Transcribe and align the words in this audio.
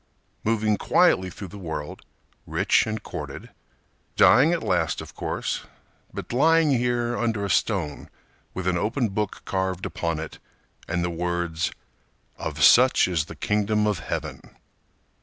Moving 0.43 0.77
quietly 0.77 1.29
through 1.29 1.49
the 1.49 1.59
world, 1.59 2.01
rich 2.47 2.87
and 2.87 3.03
courted. 3.03 3.51
Dying 4.15 4.51
at 4.51 4.63
last, 4.63 4.99
of 4.99 5.13
course, 5.13 5.67
but 6.11 6.33
lying 6.33 6.71
here 6.71 7.15
Under 7.15 7.45
a 7.45 7.51
stone 7.51 8.09
with 8.55 8.65
an 8.65 8.79
open 8.79 9.09
book 9.09 9.43
carved 9.45 9.85
upon 9.85 10.17
it 10.19 10.39
And 10.87 11.03
the 11.03 11.11
words 11.11 11.69
_"Of 12.39 12.63
such 12.63 13.07
is 13.07 13.25
the 13.25 13.35
Kingdom 13.35 13.85
of 13.85 13.99
Heaven." 13.99 14.41